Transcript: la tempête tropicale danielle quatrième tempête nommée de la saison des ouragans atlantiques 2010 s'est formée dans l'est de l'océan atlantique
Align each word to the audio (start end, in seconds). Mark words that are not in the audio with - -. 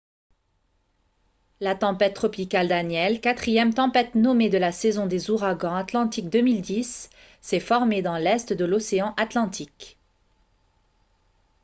la 1.59 1.75
tempête 1.75 2.15
tropicale 2.15 2.67
danielle 2.67 3.21
quatrième 3.21 3.71
tempête 3.71 4.15
nommée 4.15 4.49
de 4.49 4.57
la 4.57 4.71
saison 4.71 5.05
des 5.05 5.29
ouragans 5.29 5.75
atlantiques 5.75 6.31
2010 6.31 7.11
s'est 7.39 7.59
formée 7.59 8.01
dans 8.01 8.17
l'est 8.17 8.51
de 8.51 8.65
l'océan 8.65 9.13
atlantique 9.17 9.99